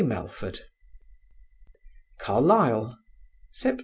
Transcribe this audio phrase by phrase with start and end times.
[0.03, 0.61] MELFORD
[2.17, 2.97] CARLISLE,
[3.51, 3.79] Sep.